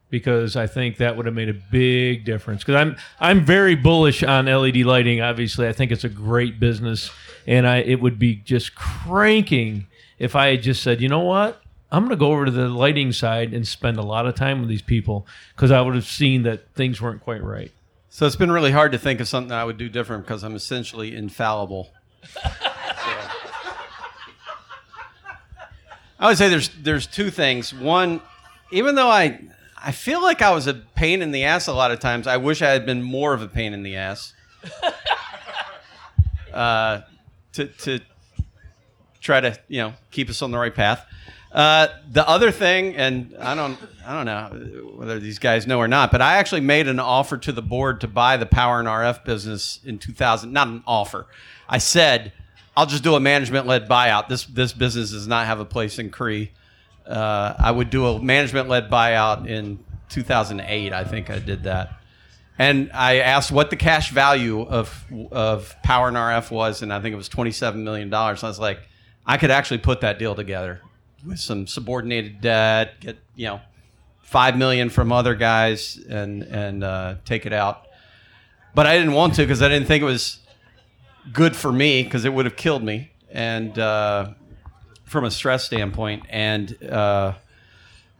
[0.09, 2.63] because I think that would have made a big difference.
[2.63, 5.21] Because I'm I'm very bullish on LED lighting.
[5.21, 7.09] Obviously, I think it's a great business,
[7.47, 9.87] and I it would be just cranking
[10.19, 12.69] if I had just said, you know what, I'm going to go over to the
[12.69, 16.05] lighting side and spend a lot of time with these people because I would have
[16.05, 17.71] seen that things weren't quite right.
[18.09, 20.55] So it's been really hard to think of something I would do different because I'm
[20.55, 21.91] essentially infallible.
[26.21, 27.73] I would say there's there's two things.
[27.73, 28.21] One,
[28.71, 29.39] even though I
[29.83, 32.37] I feel like I was a pain in the ass a lot of times, I
[32.37, 34.33] wish I had been more of a pain in the ass.
[36.53, 37.01] uh,
[37.53, 37.99] to to
[39.19, 41.05] try to you know keep us on the right path.
[41.51, 45.87] Uh, the other thing, and I don't, I don't know whether these guys know or
[45.89, 48.87] not, but I actually made an offer to the board to buy the Power and
[48.87, 50.53] RF business in 2000.
[50.53, 51.27] Not an offer.
[51.67, 52.31] I said
[52.75, 54.29] I'll just do a management-led buyout.
[54.29, 56.51] This this business does not have a place in Cree.
[57.05, 59.79] Uh, I would do a management-led buyout in
[60.09, 60.93] 2008.
[60.93, 61.93] I think I did that.
[62.57, 67.01] And I asked what the cash value of of Power and RF was, and I
[67.01, 68.43] think it was twenty seven million dollars.
[68.43, 68.79] I was like,
[69.25, 70.81] I could actually put that deal together
[71.25, 73.61] with some subordinated debt, get you know
[74.21, 77.87] five million from other guys, and and uh, take it out.
[78.75, 80.40] But I didn't want to because I didn't think it was
[81.33, 84.33] good for me because it would have killed me, and uh,
[85.05, 87.33] from a stress standpoint, and uh,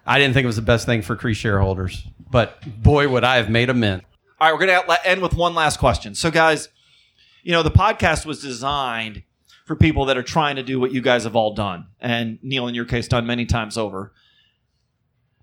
[0.05, 2.05] I didn't think it was the best thing for Cree shareholders.
[2.29, 4.03] But boy, would I have made a mint.
[4.39, 6.15] All right, we're going to end with one last question.
[6.15, 6.69] So, guys,
[7.43, 9.23] you know, the podcast was designed
[9.65, 12.67] for people that are trying to do what you guys have all done, and Neal,
[12.67, 14.13] in your case, done many times over.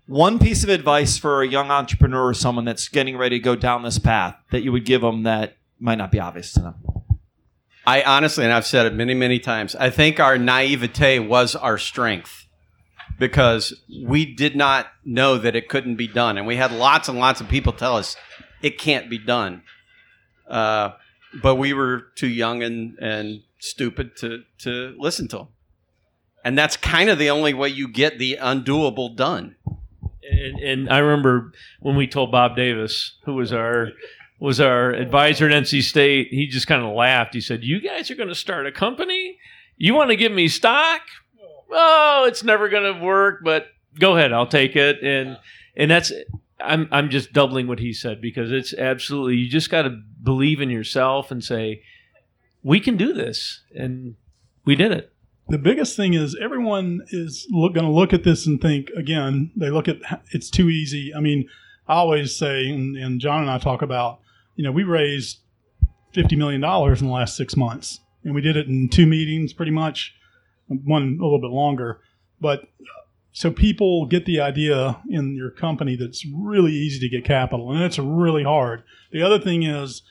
[0.05, 3.55] One piece of advice for a young entrepreneur or someone that's getting ready to go
[3.55, 6.75] down this path that you would give them that might not be obvious to them.
[7.89, 11.79] I honestly, and I've said it many, many times, I think our naivete was our
[11.79, 12.45] strength
[13.17, 13.73] because
[14.05, 16.37] we did not know that it couldn't be done.
[16.37, 18.15] And we had lots and lots of people tell us
[18.61, 19.63] it can't be done.
[20.47, 20.91] Uh,
[21.41, 25.47] but we were too young and, and stupid to, to listen to them.
[26.45, 29.55] And that's kind of the only way you get the undoable done.
[30.29, 33.87] And, and I remember when we told Bob Davis, who was our
[34.39, 37.33] was our advisor at NC State, he just kind of laughed.
[37.33, 39.37] He said, "You guys are going to start a company?
[39.77, 41.01] You want to give me stock?
[41.71, 43.67] Oh, it's never going to work, but
[43.99, 45.37] go ahead, I'll take it." And
[45.75, 46.11] and that's
[46.59, 50.61] I'm I'm just doubling what he said because it's absolutely you just got to believe
[50.61, 51.83] in yourself and say
[52.63, 54.15] we can do this, and
[54.65, 55.13] we did it.
[55.47, 59.51] The biggest thing is everyone is going to look at this and think again.
[59.55, 59.97] They look at
[60.31, 61.13] it's too easy.
[61.13, 61.49] I mean,
[61.87, 64.19] I always say, and, and John and I talk about,
[64.59, 65.37] you know, we raised
[66.11, 69.53] fifty million dollars in the last six months, and we did it in two meetings,
[69.53, 70.13] pretty much,
[70.67, 72.01] one a little bit longer.
[72.41, 72.63] But
[73.31, 77.81] so people get the idea in your company that's really easy to get capital, and
[77.81, 78.83] it's really hard.
[79.13, 80.01] The other thing is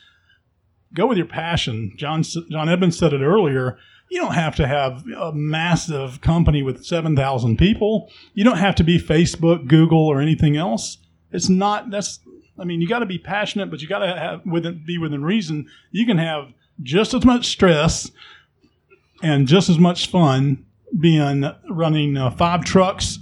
[0.95, 1.93] go with your passion.
[1.95, 3.77] John John Edmonds said it earlier.
[4.09, 8.11] You don't have to have a massive company with seven thousand people.
[8.33, 10.97] You don't have to be Facebook, Google, or anything else.
[11.31, 11.91] It's not.
[11.91, 12.19] That's.
[12.59, 15.23] I mean, you got to be passionate, but you got to have within be within
[15.23, 15.67] reason.
[15.91, 18.11] You can have just as much stress
[19.21, 20.65] and just as much fun
[20.97, 23.19] being running uh, five trucks,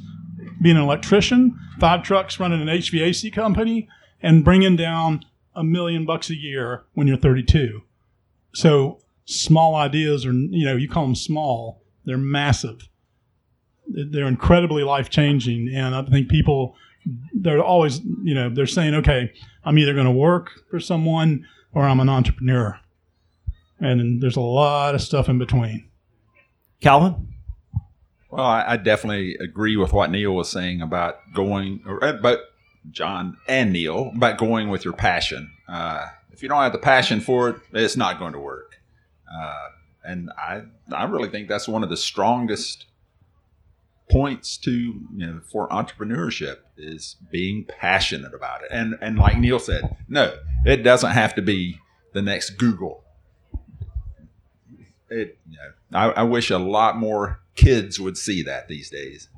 [0.61, 3.87] being an electrician, five trucks running an HVAC company,
[4.21, 5.23] and bringing down
[5.55, 7.81] a million bucks a year when you're 32.
[8.53, 12.87] So small ideas are, you know, you call them small, they're massive.
[13.87, 15.69] They're incredibly life changing.
[15.73, 16.75] And I think people,
[17.33, 19.31] they're always, you know, they're saying, okay,
[19.63, 22.79] I'm either going to work for someone or I'm an entrepreneur.
[23.79, 25.89] And there's a lot of stuff in between.
[26.81, 27.33] Calvin?
[28.29, 32.41] Well, I, I definitely agree with what Neal was saying about going, or, uh, but
[32.91, 35.51] John and Neal, about going with your passion.
[35.67, 38.75] Uh, if you don't have the passion for it, it's not going to work.
[39.33, 39.69] Uh,
[40.03, 42.85] and I, I really think that's one of the strongest
[44.09, 49.59] points to you know for entrepreneurship is being passionate about it and and like neal
[49.59, 50.33] said no
[50.65, 51.77] it doesn't have to be
[52.13, 53.03] the next google
[55.09, 55.57] it you
[55.91, 59.29] know, I, I wish a lot more kids would see that these days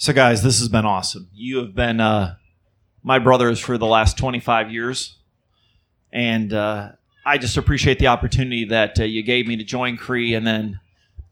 [0.00, 1.28] So, guys, this has been awesome.
[1.34, 2.36] You have been uh,
[3.02, 5.16] my brothers for the last 25 years.
[6.12, 6.90] And uh,
[7.26, 10.78] I just appreciate the opportunity that uh, you gave me to join Cree and then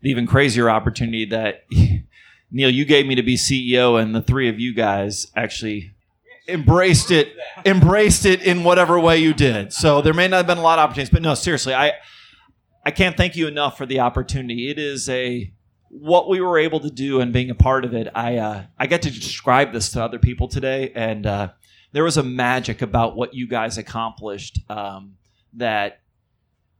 [0.07, 1.65] the even crazier opportunity that,
[2.53, 5.91] Neal, you gave me to be CEO and the three of you guys actually
[6.49, 7.35] embraced it
[7.65, 9.73] embraced it in whatever way you did.
[9.73, 11.95] So there may not have been a lot of opportunities but no seriously i
[12.85, 14.71] i can't thank you enough for the opportunity.
[14.71, 15.53] It is a
[15.89, 18.87] what we were able to do and being a part of it, I uh, I
[18.87, 21.49] get to describe this to other people today, and uh,
[21.91, 25.17] there was a magic about what you guys accomplished um,
[25.55, 25.99] that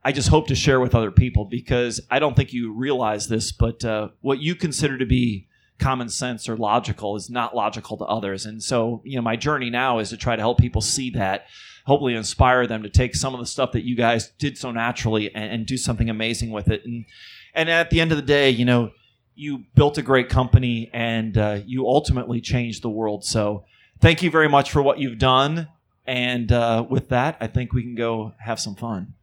[0.07, 3.51] I just hope to share with other people because I don't think you realize this,
[3.51, 5.49] but uh, what you consider to be
[5.81, 9.69] common sense or logical is not logical to others, and so you know my journey
[9.69, 11.47] now is to try to help people see that.
[11.87, 15.35] Hopefully, inspire them to take some of the stuff that you guys did so naturally
[15.35, 16.85] and, and do something amazing with it.
[16.85, 17.05] And
[17.53, 18.93] and at the end of the day, you know,
[19.35, 23.25] you built a great company and uh, you ultimately changed the world.
[23.25, 23.65] So
[24.01, 25.67] thank you very much for what you've done.
[26.07, 29.15] And uh, with that, I think we can go have some fun,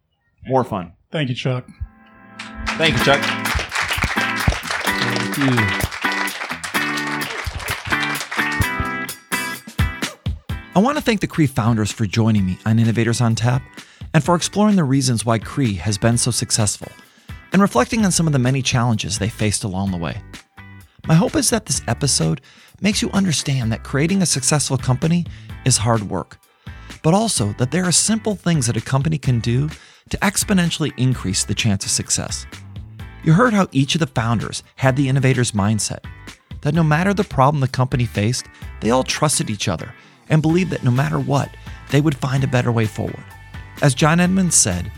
[0.47, 0.93] more fun.
[1.11, 1.67] Thank you, Chuck.
[2.77, 3.21] Thank you, Chuck.
[5.35, 5.83] Thank you.
[10.75, 13.61] I want to thank the Cree founders for joining me on Innovators on Tap
[14.13, 16.91] and for exploring the reasons why Cree has been so successful
[17.51, 20.19] and reflecting on some of the many challenges they faced along the way.
[21.05, 22.41] My hope is that this episode
[22.81, 25.25] makes you understand that creating a successful company
[25.63, 26.39] is hard work,
[27.03, 29.69] but also that there are simple things that a company can do
[30.09, 32.45] to exponentially increase the chance of success.
[33.23, 36.03] You heard how each of the founders had the innovator's mindset
[36.61, 38.47] that no matter the problem the company faced,
[38.81, 39.93] they all trusted each other
[40.29, 41.49] and believed that no matter what,
[41.91, 43.23] they would find a better way forward.
[43.81, 44.91] As John Edmonds said,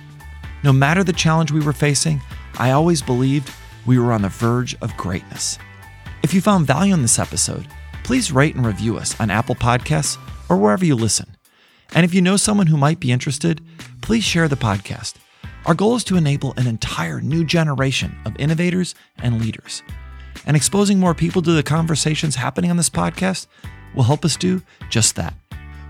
[0.64, 2.22] no matter the challenge we were facing,
[2.58, 3.52] I always believed
[3.86, 5.60] we were on the verge of greatness.
[6.24, 7.68] If you found value in this episode,
[8.04, 10.18] please rate and review us on Apple Podcasts
[10.50, 11.35] or wherever you listen.
[11.96, 13.62] And if you know someone who might be interested,
[14.02, 15.14] please share the podcast.
[15.66, 19.82] Our goal is to enable an entire new generation of innovators and leaders.
[20.46, 23.48] And exposing more people to the conversations happening on this podcast
[23.96, 25.34] will help us do just that.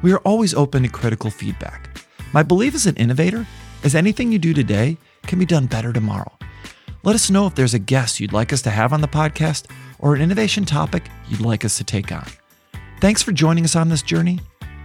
[0.01, 1.99] We are always open to critical feedback.
[2.31, 3.45] My belief as an innovator
[3.83, 6.31] is anything you do today can be done better tomorrow.
[7.03, 9.65] Let us know if there's a guest you'd like us to have on the podcast
[9.99, 12.27] or an innovation topic you'd like us to take on.
[13.01, 14.39] Thanks for joining us on this journey.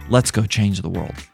[0.09, 1.30] Let's go change the world.